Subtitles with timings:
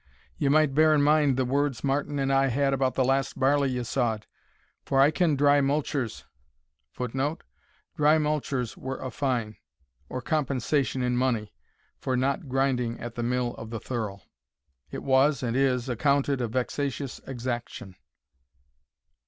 [0.35, 3.69] ye might bear in mind the words Martin and I had about the last barley
[3.69, 4.25] ye sawed
[4.83, 6.25] for I ken dry multures
[6.89, 7.43] [Footnote:
[7.95, 9.57] Dry multures were a fine,
[10.09, 11.53] or compensation in money,
[11.99, 14.23] for not grinding at the mill of the thirl.
[14.89, 17.95] It was, and is, accounted a vexatious exaction.